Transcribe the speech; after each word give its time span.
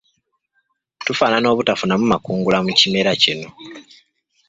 Tufaanana 1.05 1.47
obutafunamu 1.53 2.05
makungula 2.13 2.57
mu 2.65 2.71
kimera 2.79 3.11
kino. 3.21 3.49